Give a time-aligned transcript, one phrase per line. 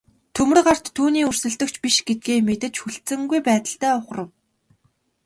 [0.37, 4.29] Төмөр гарт түүний өрсөлдөгч биш гэдгээ мэдэж хүлцэнгүй байдалтай ухрав.